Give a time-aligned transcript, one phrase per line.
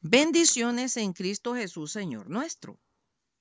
[0.00, 2.78] Bendiciones en Cristo Jesús, Señor nuestro.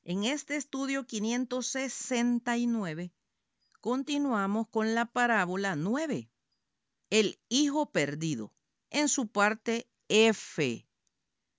[0.04, 3.14] En este estudio 569
[3.80, 6.32] continuamos con la parábola 9,
[7.12, 8.56] el Hijo Perdido,
[8.90, 10.88] en su parte F.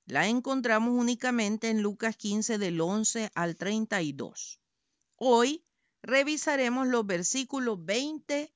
[0.07, 4.61] La encontramos únicamente en Lucas 15 del 11 al 32.
[5.15, 5.65] Hoy
[6.03, 8.53] revisaremos los versículos 20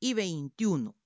[0.00, 0.96] y 21.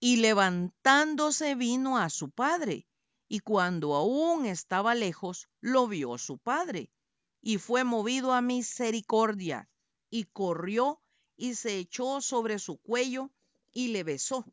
[0.00, 2.88] Y levantándose vino a su padre
[3.34, 6.92] y cuando aún estaba lejos, lo vio su padre,
[7.42, 9.68] y fue movido a misericordia,
[10.08, 11.00] y corrió
[11.36, 13.32] y se echó sobre su cuello
[13.72, 14.44] y le besó.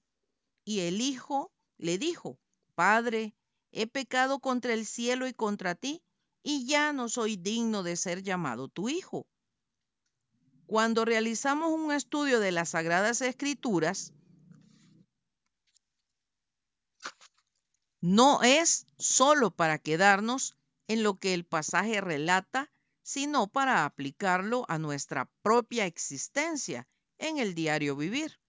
[0.66, 2.40] Y el hijo le dijo,
[2.74, 3.36] Padre,
[3.72, 6.02] he pecado contra el cielo y contra ti,
[6.42, 9.28] y ya no soy digno de ser llamado tu hijo.
[10.66, 14.12] Cuando realizamos un estudio de las Sagradas Escrituras,
[18.02, 20.58] no es solo para quedarnos
[20.88, 22.72] en lo que el pasaje relata,
[23.04, 26.88] sino para aplicarlo a nuestra propia existencia
[27.20, 28.40] en el diario vivir.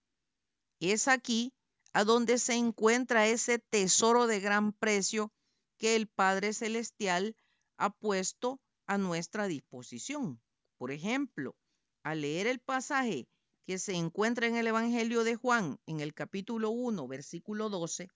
[0.79, 1.53] Es aquí
[1.93, 5.31] a donde se encuentra ese tesoro de gran precio
[5.77, 7.35] que el Padre Celestial
[7.77, 10.41] ha puesto a nuestra disposición.
[10.77, 11.55] Por ejemplo,
[12.01, 13.27] al leer el pasaje
[13.65, 18.09] que se encuentra en el Evangelio de Juan, en el capítulo 1, versículo 12,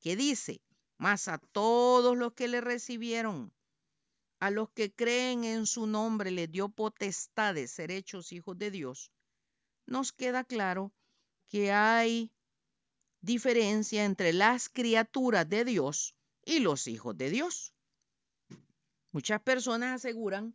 [0.00, 0.62] que dice,
[0.98, 3.52] mas a todos los que le recibieron,
[4.40, 8.70] a los que creen en su nombre, le dio potestad de ser hechos hijos de
[8.70, 9.12] Dios,
[9.86, 10.92] nos queda claro
[11.48, 12.30] que hay
[13.20, 17.72] diferencia entre las criaturas de Dios y los hijos de Dios.
[19.12, 20.54] Muchas personas aseguran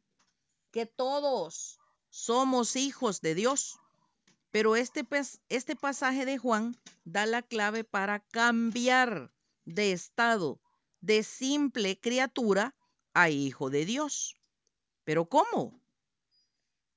[0.72, 3.80] que todos somos hijos de Dios,
[4.52, 5.06] pero este,
[5.50, 9.33] este pasaje de Juan da la clave para cambiar
[9.66, 10.62] de estado
[11.02, 12.76] de simple criatura
[13.14, 14.38] a hijo de Dios.
[15.04, 15.82] Pero ¿cómo?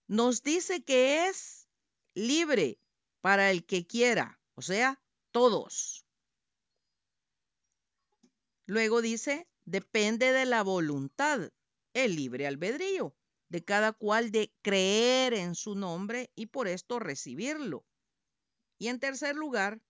[0.07, 1.69] Nos dice que es
[2.15, 2.81] libre
[3.21, 5.03] para el que quiera, o sea,
[5.33, 6.07] todos.
[8.67, 11.51] Luego dice, depende de la voluntad,
[11.93, 13.17] el libre albedrío
[13.49, 17.85] de cada cual de creer en su nombre y por esto recibirlo.
[18.79, 19.81] Y en tercer lugar,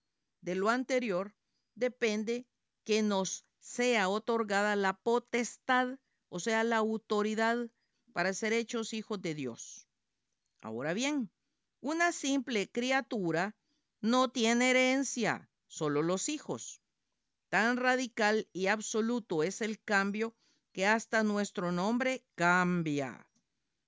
[0.41, 1.35] de lo anterior,
[1.75, 2.47] depende
[2.87, 5.99] que nos sea otorgada la potestad,
[6.29, 7.69] o sea, la autoridad
[8.13, 9.89] para ser hechos hijos de Dios.
[10.61, 11.29] Ahora bien,
[11.81, 13.57] una simple criatura
[13.99, 16.81] no tiene herencia, solo los hijos.
[17.49, 20.33] Tan radical y absoluto es el cambio
[20.71, 23.27] que hasta nuestro nombre cambia.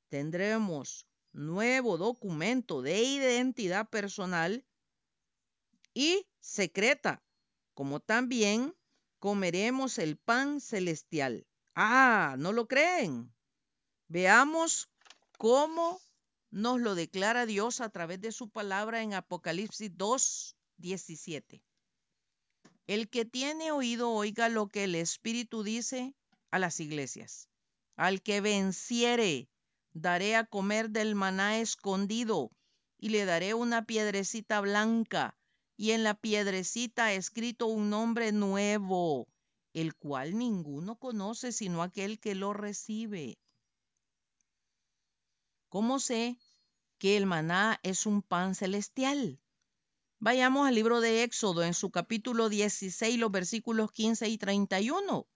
[0.10, 4.66] Tendremos nuevo documento de identidad personal
[5.94, 7.24] y secreta,
[7.74, 8.76] como también
[9.20, 11.46] comeremos el pan celestial.
[11.76, 13.34] Ah, ¿no lo creen?
[14.08, 14.90] Veamos
[15.38, 16.02] cómo
[16.52, 21.62] nos lo declara Dios a través de su palabra en Apocalipsis 2, 17.
[22.88, 26.16] El que tiene oído oiga lo que el Espíritu dice
[26.50, 27.48] a las iglesias.
[27.96, 29.48] Al que venciere,
[29.94, 32.52] daré a comer del maná escondido
[32.98, 35.39] y le daré una piedrecita blanca
[35.80, 39.30] y en la piedrecita escrito un nombre nuevo,
[39.72, 43.40] el cual ninguno conoce sino aquel que lo recibe.
[45.70, 46.38] ¿Cómo sé
[46.98, 49.40] que el maná es un pan celestial?
[50.20, 55.28] Vayamos al libro de Éxodo en su capítulo 16, los versículos 15 y 31.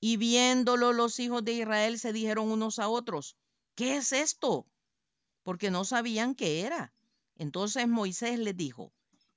[0.00, 3.38] Y viéndolo los hijos de Israel se dijeron unos a otros,
[3.74, 4.66] ¿qué es esto?
[5.42, 6.92] Porque no sabían qué era.
[7.36, 8.92] Entonces Moisés les dijo,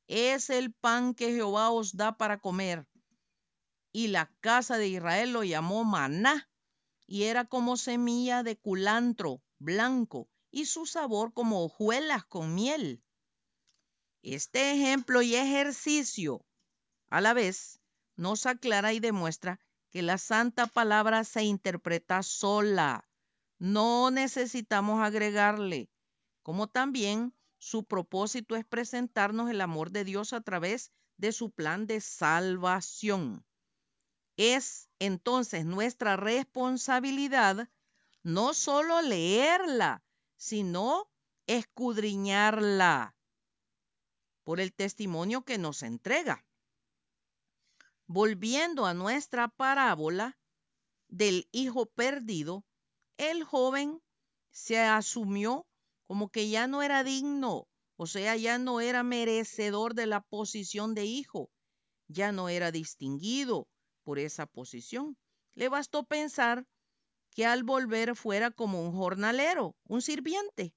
[0.09, 2.87] es el pan que Jehová os da para comer.
[3.91, 6.49] Y la casa de Israel lo llamó maná,
[7.05, 13.03] y era como semilla de culantro blanco, y su sabor como hojuelas con miel.
[14.23, 16.43] Este ejemplo y ejercicio
[17.09, 17.79] a la vez
[18.15, 19.59] nos aclara y demuestra
[19.91, 23.07] que la santa palabra se interpreta sola.
[23.59, 25.91] No necesitamos agregarle,
[26.41, 31.85] como también su propósito es presentarnos el amor de Dios a través de su plan
[31.85, 33.45] de salvación.
[34.37, 37.69] Es entonces nuestra responsabilidad
[38.23, 40.01] no solo leerla,
[40.37, 41.11] sino
[41.45, 43.15] escudriñarla
[44.43, 46.45] por el testimonio que nos entrega.
[48.07, 50.39] Volviendo a nuestra parábola
[51.09, 52.65] del hijo perdido,
[53.17, 54.01] el joven
[54.49, 55.68] se asumió
[56.09, 60.95] como que ya no era digno, o sea, ya no era merecedor de la posición
[60.95, 61.51] de hijo,
[62.07, 63.67] ya no era distinguido,
[64.03, 65.15] por esa posición.
[65.53, 66.65] Le bastó pensar
[67.35, 70.73] que al volver fuera como un jornalero, un sirviente.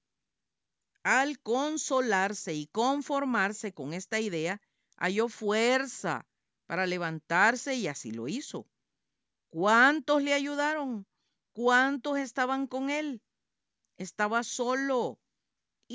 [1.01, 4.61] Al consolarse y conformarse con esta idea,
[4.97, 6.27] halló fuerza
[6.67, 8.67] para levantarse y así lo hizo.
[9.49, 11.07] ¿Cuántos le ayudaron?
[11.53, 13.23] ¿Cuántos estaban con él?
[13.97, 15.19] Estaba solo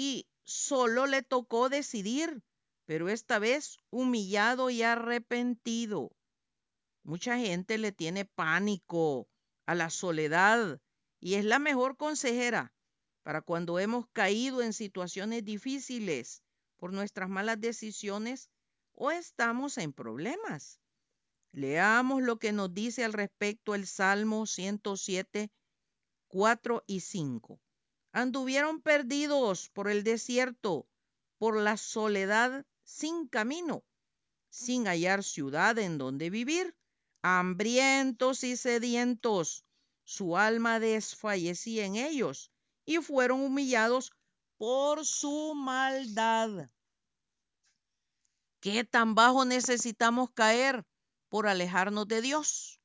[0.00, 2.44] y solo le tocó decidir,
[2.84, 6.12] pero esta vez humillado y arrepentido.
[7.02, 9.28] Mucha gente le tiene pánico
[9.66, 10.80] a la soledad
[11.18, 12.72] y es la mejor consejera
[13.24, 16.44] para cuando hemos caído en situaciones difíciles
[16.76, 18.50] por nuestras malas decisiones
[18.92, 20.78] o estamos en problemas.
[21.50, 25.50] Leamos lo que nos dice al respecto el Salmo 107,
[26.28, 27.60] 4 y 5.
[28.18, 30.88] Anduvieron perdidos por el desierto,
[31.38, 33.84] por la soledad sin camino,
[34.50, 36.74] sin hallar ciudad en donde vivir,
[37.22, 39.64] hambrientos y sedientos.
[40.02, 42.50] Su alma desfallecía en ellos
[42.84, 44.10] y fueron humillados
[44.56, 46.70] por su maldad.
[48.58, 50.84] ¿Qué tan bajo necesitamos caer
[51.28, 52.80] por alejarnos de Dios?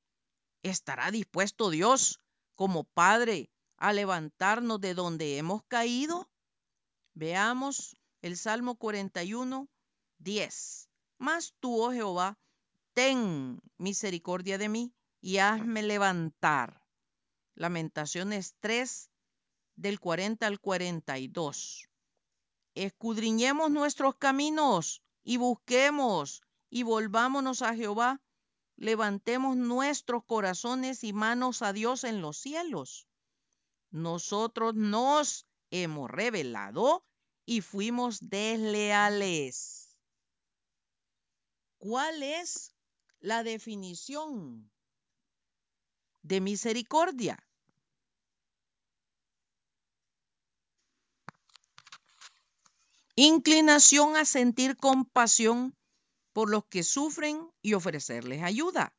[0.61, 2.19] ¿Estará dispuesto Dios
[2.53, 3.49] como Padre
[3.83, 6.31] a levantarnos de donde hemos caído?
[7.15, 9.67] Veamos el Salmo 41,
[10.19, 10.89] 10.
[11.17, 12.39] Mas tú, oh Jehová,
[12.93, 16.81] ten misericordia de mí y hazme levantar.
[17.55, 19.09] Lamentaciones 3,
[19.75, 21.89] del 40 al 42.
[22.75, 28.21] Escudriñemos nuestros caminos y busquemos y volvámonos a Jehová.
[28.77, 33.09] Levantemos nuestros corazones y manos a Dios en los cielos.
[33.93, 37.05] Nosotros nos hemos revelado
[37.45, 39.95] y fuimos desleales.
[41.77, 42.73] ¿Cuál es
[43.19, 44.71] la definición
[46.23, 47.47] de misericordia?
[53.15, 55.77] Inclinación a sentir compasión
[56.31, 58.95] por los que sufren y ofrecerles ayuda.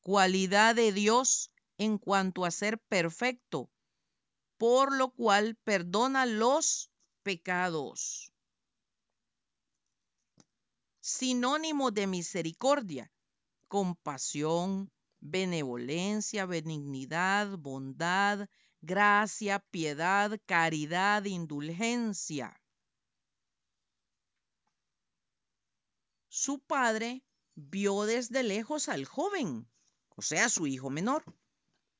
[0.00, 3.70] Cualidad de Dios en cuanto a ser perfecto,
[4.58, 6.90] por lo cual perdona los
[7.22, 8.32] pecados.
[11.00, 13.10] Sinónimo de misericordia,
[13.66, 18.48] compasión, benevolencia, benignidad, bondad,
[18.82, 22.60] gracia, piedad, caridad, indulgencia.
[26.38, 27.24] su padre
[27.56, 29.68] vio desde lejos al joven,
[30.14, 31.24] o sea, su hijo menor,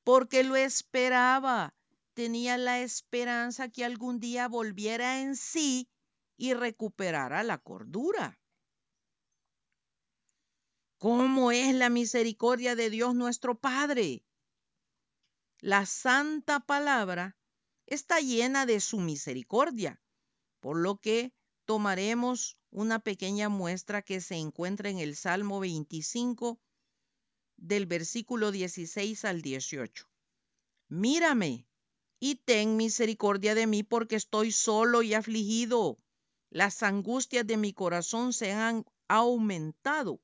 [0.05, 1.75] porque lo esperaba,
[2.19, 5.89] tenía la esperanza que algún día volviera en sí
[6.37, 8.41] y recuperara la cordura.
[10.99, 14.25] ¿Cómo es la misericordia de Dios nuestro Padre?
[15.61, 17.37] La santa palabra
[17.87, 20.03] está llena de su misericordia,
[20.59, 21.33] por lo que
[21.67, 26.59] tomaremos una pequeña muestra que se encuentra en el Salmo 25
[27.57, 30.11] del versículo 16 al 18.
[30.89, 31.68] Mírame
[32.21, 35.99] y ten misericordia de mí porque estoy solo y afligido.
[36.51, 40.21] Las angustias de mi corazón se han aumentado.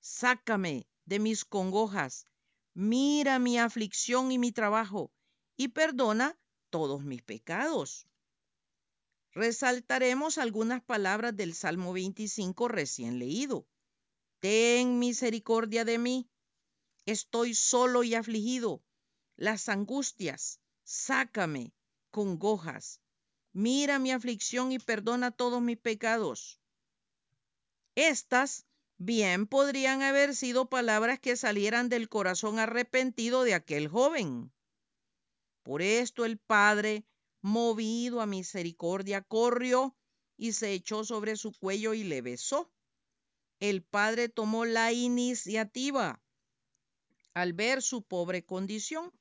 [0.00, 2.26] Sácame de mis congojas.
[2.74, 5.12] Mira mi aflicción y mi trabajo
[5.56, 6.38] y perdona
[6.70, 8.06] todos mis pecados.
[9.32, 13.66] Resaltaremos algunas palabras del Salmo 25 recién leído.
[14.40, 16.30] Ten misericordia de mí.
[17.06, 18.82] Estoy solo y afligido.
[19.36, 20.60] Las angustias,
[20.92, 21.72] sácame,
[22.10, 23.00] congojas.
[23.52, 26.60] Mira mi aflicción y perdona todos mis pecados.
[27.94, 28.66] Estas
[28.98, 34.52] bien podrían haber sido palabras que salieran del corazón arrepentido de aquel joven.
[35.62, 37.04] Por esto el Padre
[37.42, 39.96] movido a misericordia, corrió
[40.36, 42.72] y se echó sobre su cuello y le besó.
[43.60, 46.22] El padre tomó la iniciativa
[47.34, 49.12] al ver su pobre condición.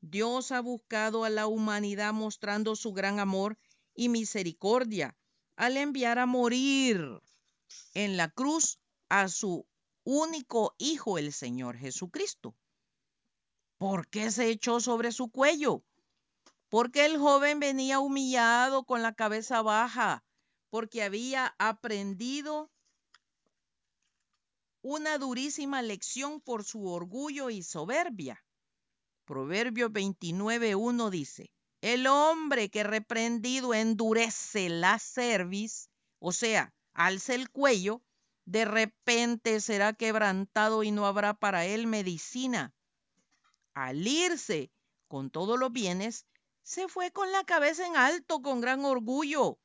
[0.00, 3.58] Dios ha buscado a la humanidad mostrando su gran amor
[3.94, 5.16] y misericordia
[5.56, 7.20] al enviar a morir
[7.94, 8.78] en la cruz
[9.08, 9.66] a su
[10.04, 12.54] único Hijo, el Señor Jesucristo.
[13.78, 15.84] ¿Por qué se echó sobre su cuello?
[16.70, 20.24] porque el joven venía humillado con la cabeza baja,
[20.70, 22.70] porque había aprendido
[24.80, 28.42] una durísima lección por su orgullo y soberbia.
[29.30, 38.02] Proverbio 29.1 dice, el hombre que reprendido endurece la cerviz, o sea, alza el cuello,
[38.44, 42.74] de repente será quebrantado y no habrá para él medicina.
[43.72, 44.72] Al irse
[45.06, 46.26] con todos los bienes,
[46.64, 49.60] se fue con la cabeza en alto, con gran orgullo.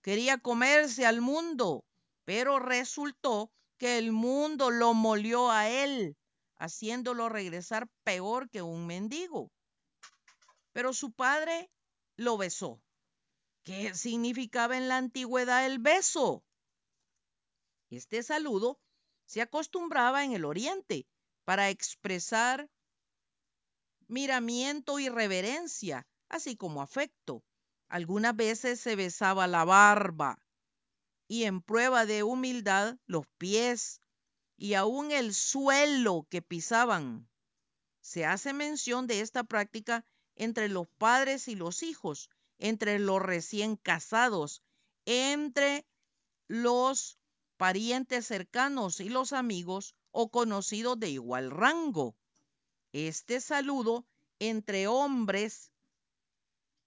[0.00, 1.84] Quería comerse al mundo,
[2.24, 6.16] pero resultó que el mundo lo molió a él,
[6.58, 9.50] haciéndolo regresar peor que un mendigo.
[10.72, 11.70] Pero su padre
[12.16, 12.80] lo besó.
[13.64, 16.44] ¿Qué significaba en la antigüedad el beso?
[17.90, 18.78] Este saludo
[19.26, 21.06] se acostumbraba en el oriente
[21.44, 22.68] para expresar
[24.06, 27.42] miramiento y reverencia, así como afecto.
[27.88, 30.38] Algunas veces se besaba la barba
[31.26, 34.00] y en prueba de humildad los pies
[34.58, 37.28] y aún el suelo que pisaban.
[38.00, 43.76] Se hace mención de esta práctica entre los padres y los hijos, entre los recién
[43.76, 44.62] casados,
[45.06, 45.86] entre
[46.48, 47.18] los
[47.56, 52.16] parientes cercanos y los amigos o conocidos de igual rango.
[52.92, 54.06] Este saludo
[54.40, 55.70] entre hombres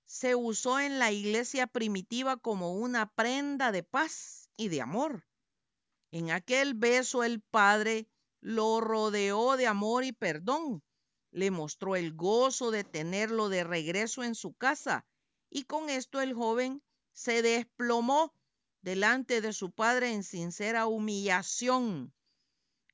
[0.05, 5.23] se usó en la iglesia primitiva como una prenda de paz y de amor.
[6.11, 8.07] En aquel beso el Padre
[8.41, 10.83] lo rodeó de amor y perdón,
[11.31, 15.05] le mostró el gozo de tenerlo de regreso en su casa
[15.49, 18.33] y con esto el joven se desplomó
[18.81, 22.13] delante de su padre en sincera humillación.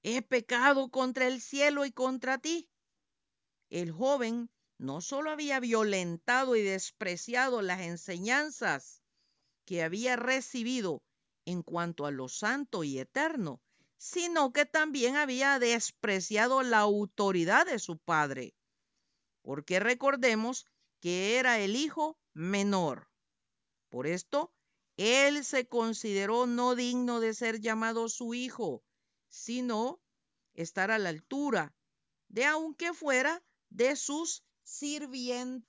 [0.03, 2.69] He pecado contra el cielo y contra ti.
[3.69, 9.01] El joven no solo había violentado y despreciado las enseñanzas
[9.65, 11.01] que había recibido
[11.47, 13.61] en cuanto a lo santo y eterno,
[13.97, 18.53] sino que también había despreciado la autoridad de su padre,
[19.43, 20.67] porque recordemos
[20.99, 23.07] que era el hijo menor.
[23.87, 24.51] Por esto,
[24.97, 28.83] él se consideró no digno de ser llamado su hijo,
[29.29, 30.01] sino
[30.53, 31.73] estar a la altura
[32.27, 35.65] de aunque fuera de sus sirvientes.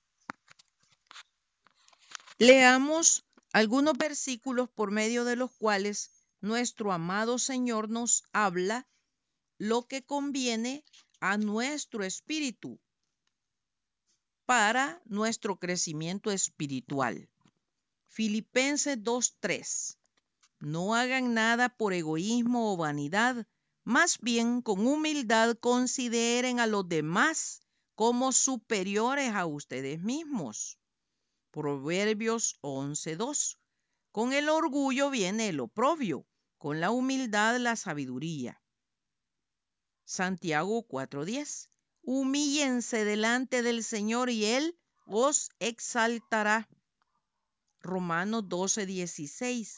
[2.38, 8.86] Leamos algunos versículos por medio de los cuales nuestro amado Señor nos habla
[9.58, 10.84] lo que conviene
[11.20, 12.78] a nuestro espíritu
[14.46, 17.28] para nuestro crecimiento espiritual.
[18.06, 19.96] Filipenses 2.3.
[20.60, 23.46] No hagan nada por egoísmo o vanidad,
[23.84, 27.60] más bien con humildad consideren a los demás
[27.94, 30.78] como superiores a ustedes mismos.
[31.50, 33.56] Proverbios 11.2.
[34.12, 36.26] Con el orgullo viene el oprobio,
[36.58, 38.60] con la humildad la sabiduría.
[40.04, 41.68] Santiago 4.10.
[42.02, 46.68] Humíllense delante del Señor y Él os exaltará.
[47.80, 49.76] Romanos 12.16.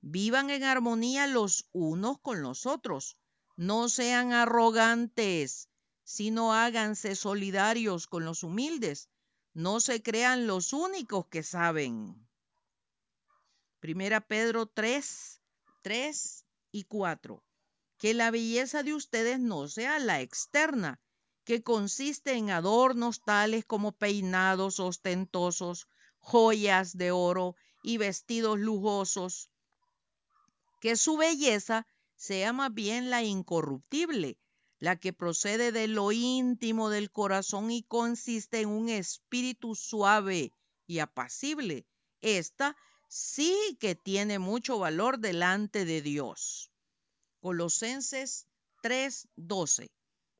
[0.00, 3.16] Vivan en armonía los unos con los otros.
[3.56, 5.68] No sean arrogantes,
[6.02, 9.08] sino háganse solidarios con los humildes.
[9.54, 12.26] No se crean los únicos que saben.
[13.80, 15.42] Primera Pedro 3,
[15.82, 17.44] 3 y 4.
[17.98, 21.00] Que la belleza de ustedes no sea la externa,
[21.44, 25.86] que consiste en adornos tales como peinados ostentosos,
[26.18, 29.50] joyas de oro y vestidos lujosos.
[30.80, 34.38] Que su belleza sea más bien la incorruptible,
[34.82, 40.52] la que procede de lo íntimo del corazón y consiste en un espíritu suave
[40.88, 41.86] y apacible.
[42.20, 46.72] Esta sí que tiene mucho valor delante de Dios.
[47.38, 48.48] Colosenses
[48.82, 49.92] 3:12.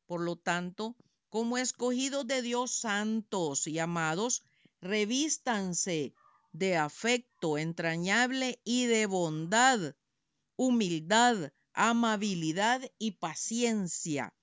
[0.07, 0.97] Por lo tanto,
[1.29, 4.43] como escogidos de Dios santos y amados,
[4.81, 6.15] revístanse
[6.51, 9.95] de afecto entrañable y de bondad,
[10.57, 14.35] humildad, amabilidad y paciencia.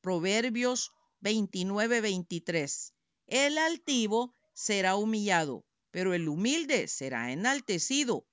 [0.00, 2.94] Proverbios 29, 23.
[3.26, 8.26] El altivo será humillado, pero el humilde será enaltecido.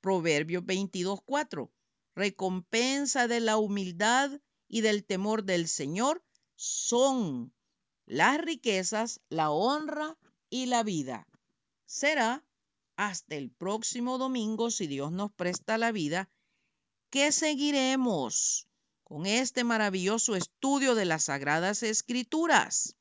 [0.00, 1.72] Proverbios 22, 4.
[2.14, 6.24] Recompensa de la humildad y del temor del Señor
[6.56, 7.54] son
[8.06, 10.18] las riquezas, la honra
[10.50, 11.26] y la vida.
[11.86, 12.44] Será
[12.96, 16.28] hasta el próximo domingo, si Dios nos presta la vida,
[17.12, 18.66] que seguiremos
[19.04, 22.96] con este maravilloso estudio de las Sagradas Escrituras.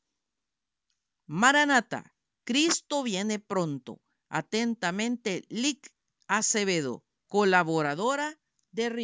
[1.27, 2.13] Maranata,
[2.43, 4.01] Cristo viene pronto.
[4.27, 5.93] Atentamente, Lic
[6.27, 8.37] Acevedo, colaboradora
[8.71, 9.01] de Riego.